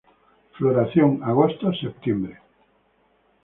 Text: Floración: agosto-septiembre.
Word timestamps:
Floración: 0.57 1.19
agosto-septiembre. 1.21 2.33